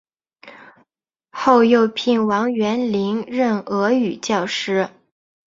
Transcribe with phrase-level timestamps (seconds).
[1.29, 4.89] 后又聘王元龄任俄语教师。